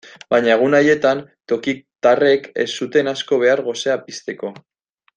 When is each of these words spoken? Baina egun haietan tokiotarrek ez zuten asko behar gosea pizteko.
Baina 0.33 0.53
egun 0.53 0.77
haietan 0.77 1.21
tokiotarrek 1.53 2.49
ez 2.65 2.67
zuten 2.81 3.15
asko 3.15 3.43
behar 3.47 3.65
gosea 3.71 4.03
pizteko. 4.09 4.53